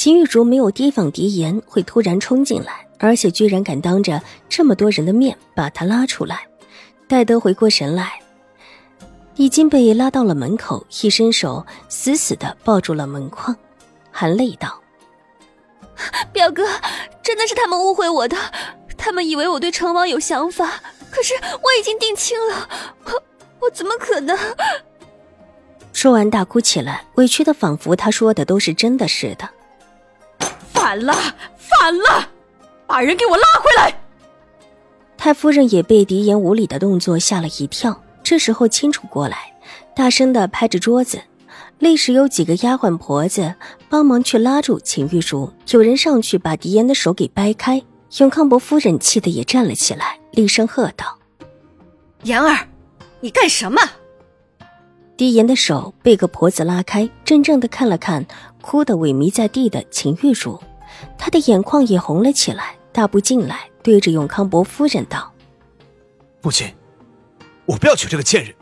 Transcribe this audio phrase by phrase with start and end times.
[0.00, 6.48] 秦玉竹没有提防狄言会突然冲进来，而且居然敢当着这么多人的面把他拉出来。
[7.06, 8.18] 戴德回过神来，
[9.36, 13.54] 已经被拉到了门口，一伸手死死的抱住了门框，
[14.10, 14.80] 含泪道
[16.32, 16.66] ：“表哥，
[17.22, 18.38] 真的是他们误会我的，
[18.96, 22.66] 他们以为我对成王有想法，可是我已经定亲了，
[23.04, 23.22] 我
[23.60, 24.34] 我怎么可能？”
[25.92, 29.46] 说完大哭起来，委屈的仿佛他说的都是真的似的。
[30.90, 31.14] 反了，
[31.56, 32.28] 反了！
[32.84, 33.94] 把人给我拉回来！
[35.16, 39.54] 太夫人也被狄言无礼的动作吓了一跳，这时候清楚过来，
[39.94, 41.20] 大声的拍着桌子。
[41.78, 43.54] 立时有几个丫鬟婆子
[43.88, 47.80] 帮忙去拉住秦玉茹，有人上去把狄言的手给掰开。
[48.18, 51.16] 永康伯夫人气得也站了起来，厉声喝道
[52.24, 52.66] ：“言儿，
[53.20, 53.80] 你干什么？”
[55.16, 58.26] 狄言的手被个婆子拉开，怔怔的看了看
[58.60, 60.60] 哭得萎靡在地的秦玉茹。
[61.16, 65.32] 他的眼眶也红了起来，大步进来，对着永康伯夫人道
[66.42, 66.72] ：“母亲，
[67.66, 68.54] 我不要娶这个贱人。”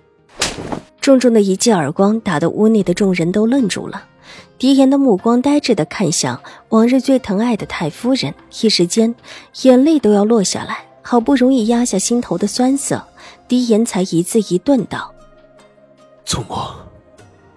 [1.00, 4.04] 重重的一记耳光打得屋内的众人都愣住了。
[4.58, 9.14] 狄言的目光呆滞的看向往日最疼爱的太夫人，一时间
[9.62, 10.84] 眼泪都要落下来。
[11.00, 13.02] 好不容易压下心头的酸涩，
[13.46, 15.14] 狄言才一字一顿道
[16.26, 16.56] ：“祖母，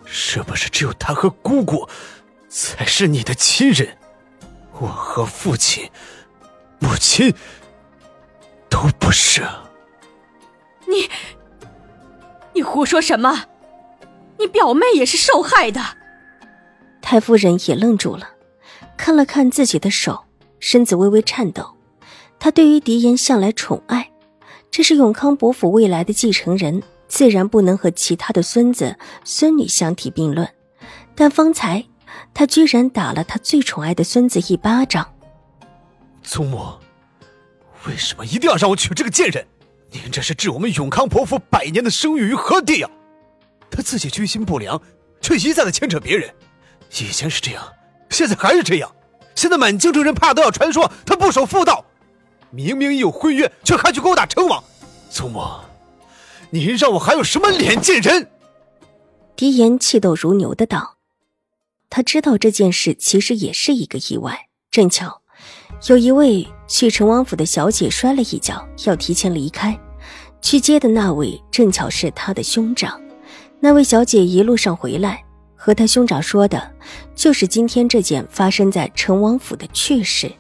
[0.06, 1.86] 是不是只有他和姑姑
[2.48, 3.98] 才是你的亲人？”
[4.82, 5.88] 我和父亲、
[6.80, 7.32] 母亲
[8.68, 9.44] 都不是。
[10.88, 11.08] 你，
[12.54, 13.46] 你胡说什么？
[14.40, 15.80] 你表妹也是受害的。
[17.00, 18.28] 太夫人也愣住了，
[18.98, 20.26] 看了看自己的手，
[20.60, 21.76] 身子微微颤抖。
[22.40, 24.12] 她对于狄言向来宠爱，
[24.72, 30.50] 这是永康伯府未来的继承人，自然不能和其他的孙子孙女相提并论。
[31.14, 31.86] 但方才。
[32.34, 35.14] 他居然打了他最宠爱的孙子一巴掌。
[36.24, 36.74] 祖母，
[37.88, 39.46] 为什么一定要让我娶这个贱人？
[39.92, 42.90] 您这是置我们永康伯府百年的声誉于何地呀？
[43.70, 44.82] 他自己居心不良，
[45.20, 46.34] 却一再的牵扯别人。
[47.00, 47.64] 以前是这样，
[48.10, 48.90] 现在还是这样。
[49.36, 51.84] 现在满京城人怕都要传说他不守妇道，
[52.52, 54.64] 明明已有婚约，却还去勾搭成王。
[55.10, 55.42] 祖母，
[56.50, 58.30] 您让我还有什么脸见人？
[59.36, 60.98] 狄言气斗如牛的道。
[61.92, 65.22] 他知道这件事其实也是一个意外，正巧
[65.90, 69.78] 有一位去成王府的小姐摔了一跤，要提前离开，
[70.42, 73.00] 去接的那位正巧是他的兄长。
[73.60, 75.22] 那位小姐一路上回来，
[75.54, 76.72] 和他兄长说的，
[77.14, 80.32] 就是今天这件发生在成王府的趣事。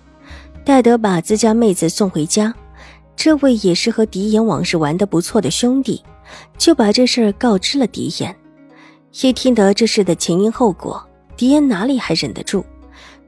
[0.64, 2.56] 戴德把自家妹子送回家，
[3.18, 6.02] 这位也是和狄言往事玩得不错的兄弟，
[6.58, 8.34] 就把这事儿告知了狄言。
[9.22, 11.06] 一听得这事的前因后果。
[11.36, 12.66] 狄言哪里还忍得住，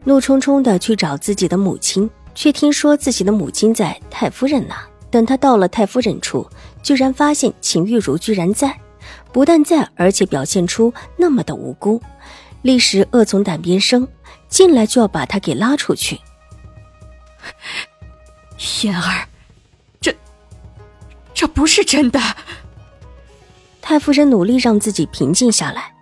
[0.03, 4.75] 怒冲冲的去找自己的母亲，却听说自己的母亲在太夫人那。
[5.09, 6.49] 等他到了太夫人处，
[6.81, 8.75] 居然发现秦玉茹居然在，
[9.31, 12.01] 不但在，而且表现出那么的无辜，
[12.63, 14.07] 立时恶从胆边生，
[14.49, 16.19] 进来就要把他给拉出去。
[18.81, 19.27] 言儿，
[20.01, 20.15] 这
[21.31, 22.19] 这不是真的。
[23.83, 25.92] 太夫人努力让自己平静下来。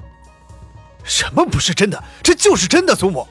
[1.03, 2.03] 什么不是真的？
[2.23, 3.27] 这就是真的，祖母。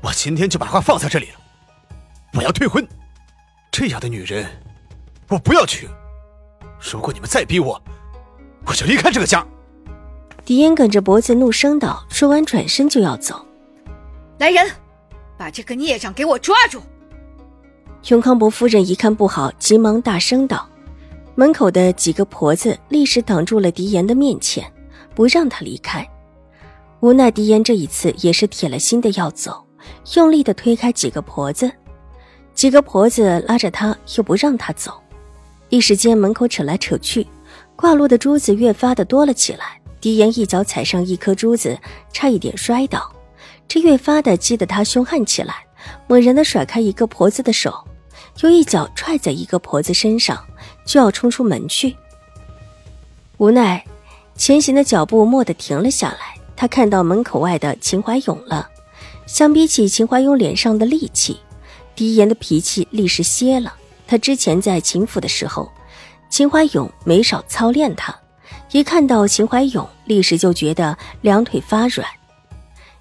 [0.00, 1.40] 我今天就把话放在这里了，
[2.34, 2.86] 我要退婚。
[3.70, 4.46] 这样的女人，
[5.28, 5.88] 我不要娶。
[6.92, 7.80] 如果你们再逼我，
[8.66, 9.46] 我就离开这个家。
[10.44, 13.46] 狄言梗着脖子怒声道，说完转身就要走。
[14.38, 14.68] 来人，
[15.38, 16.82] 把这个孽障给我抓住！
[18.08, 20.68] 永康伯夫人一看不好，急忙大声道。
[21.36, 24.70] 门口的几个婆子立时挡住了狄言的面前，
[25.14, 26.06] 不让他离开。
[27.02, 29.66] 无奈狄言这一次也是铁了心的要走，
[30.14, 31.68] 用力的推开几个婆子，
[32.54, 35.02] 几个婆子拉着他又不让他走，
[35.68, 37.26] 一时间门口扯来扯去，
[37.74, 39.80] 挂落的珠子越发的多了起来。
[40.00, 41.76] 狄言一脚踩上一颗珠子，
[42.12, 43.12] 差一点摔倒，
[43.66, 45.56] 这越发的激得他凶悍起来，
[46.06, 47.74] 猛然的甩开一个婆子的手，
[48.42, 50.40] 又一脚踹在一个婆子身上，
[50.86, 51.96] 就要冲出门去。
[53.38, 53.84] 无奈
[54.36, 56.40] 前行的脚步蓦地停了下来。
[56.62, 58.70] 他看到门口外的秦怀勇了，
[59.26, 61.36] 相比起秦怀勇脸上的戾气，
[61.96, 63.74] 狄言的脾气立时歇了。
[64.06, 65.68] 他之前在秦府的时候，
[66.30, 68.16] 秦怀勇没少操练他，
[68.70, 72.08] 一看到秦怀勇，立时就觉得两腿发软，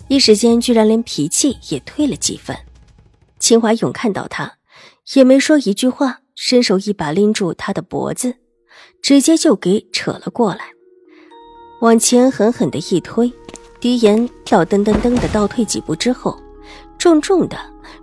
[0.07, 2.57] 一时间居然连脾气也退了几分。
[3.37, 4.55] 秦怀勇看到他，
[5.13, 8.37] 也没说一句话，伸手一把拎住他的脖子，
[9.03, 10.61] 直接就给扯了过来，
[11.81, 13.31] 往前狠狠的一推，
[13.79, 16.37] 狄言跳噔噔噔的倒退几步之后，
[16.99, 17.57] 重重的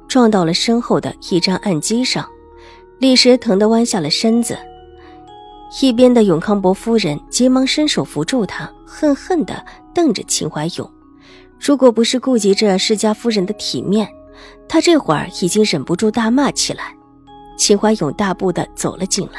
[0.08, 2.28] 撞到了身后的一张案几上。
[2.98, 4.58] 立时疼得弯下了身子，
[5.80, 9.64] 一边的永康伯夫人急忙伸手扶住他，恨恨地
[9.94, 10.90] 瞪着秦怀勇。
[11.60, 14.08] 如果不是顾及着世家夫人的体面，
[14.68, 16.92] 他这会儿已经忍不住大骂起来。
[17.56, 19.38] 秦怀勇大步地走了进来，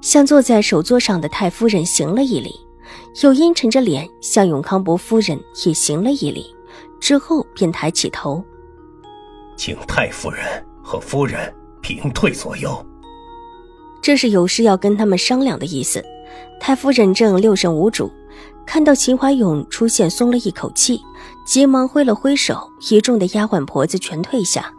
[0.00, 2.52] 向坐在首座上的太夫人行了一礼，
[3.22, 6.54] 又阴沉着脸向永康伯夫人也行了一礼，
[7.00, 8.42] 之后便抬起头，
[9.56, 10.44] 请太夫人
[10.82, 11.52] 和夫人。
[11.86, 12.82] 平退左右，
[14.00, 16.02] 这是有事要跟他们商量的意思。
[16.58, 18.10] 太夫人正六神无主，
[18.64, 20.98] 看到秦怀勇出现，松了一口气，
[21.46, 24.72] 急忙挥了挥手，一众的丫鬟婆子全退下。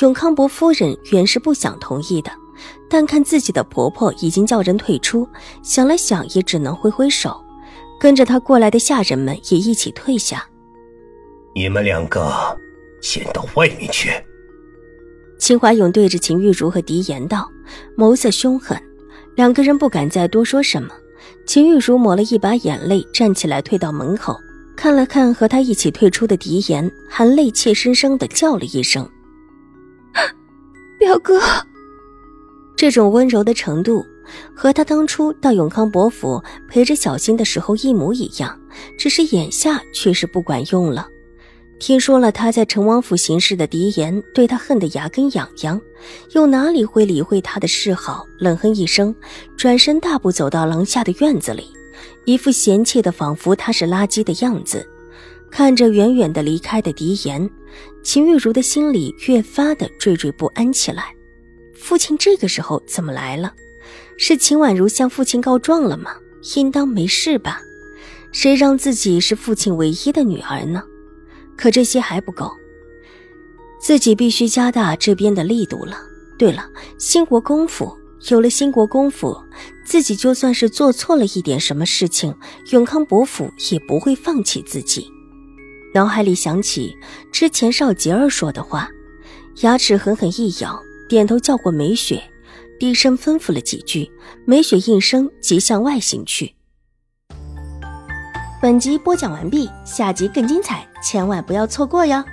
[0.00, 2.30] 永康伯夫人原是不想同意的，
[2.88, 5.28] 但看自己的婆婆已经叫人退出，
[5.62, 7.38] 想了想，也只能挥挥手，
[7.98, 10.46] 跟着他过来的下人们也一起退下。
[11.54, 12.56] 你们两个
[13.00, 14.10] 先到外面去。
[15.38, 17.50] 秦怀勇对着秦玉茹和狄言道，
[17.96, 18.80] 眸色凶狠。
[19.34, 20.90] 两个人不敢再多说什么。
[21.46, 24.38] 秦玉茹抹了一把眼泪，站起来退到门口，
[24.76, 29.08] 看了看和他一起退出的狄言，含泪怯生生的叫了一声
[30.98, 31.40] ：“表哥。”
[32.76, 34.04] 这种温柔的程度，
[34.54, 38.58] 和他当初到永康伯府陪着小新的时候一模一样，
[38.98, 41.08] 只是眼下却是不管用了。
[41.78, 45.78] 听说了他在成王府行事的狄言，对他恨得牙根痒痒，
[46.32, 48.26] 又哪里会理会他的示好？
[48.38, 49.14] 冷哼一声，
[49.58, 51.70] 转身大步走到廊下的院子里，
[52.24, 54.88] 一副嫌弃的，仿佛他是垃圾的样子。
[55.50, 57.48] 看着远远的离开的狄言，
[58.02, 61.14] 秦玉茹的心里越发的惴惴不安起来。
[61.74, 63.52] 父亲这个时候怎么来了？
[64.16, 66.10] 是秦婉如向父亲告状了吗？
[66.56, 67.60] 应当没事吧？
[68.32, 70.82] 谁让自己是父亲唯一的女儿呢？
[71.56, 72.50] 可这些还不够，
[73.80, 75.96] 自己必须加大这边的力度了。
[76.38, 76.68] 对了，
[76.98, 77.96] 兴国公府
[78.28, 79.36] 有了兴国公府，
[79.84, 82.34] 自己就算是做错了一点什么事情，
[82.72, 85.10] 永康伯府也不会放弃自己。
[85.94, 86.94] 脑海里想起
[87.32, 88.88] 之前少杰儿说的话，
[89.62, 90.78] 牙齿狠狠一咬，
[91.08, 92.22] 点头叫过梅雪，
[92.78, 94.10] 低声吩咐了几句，
[94.44, 96.54] 梅雪应声即向外行去。
[98.60, 102.24] 本集播讲完毕，下集更精彩，千万不要错过哟。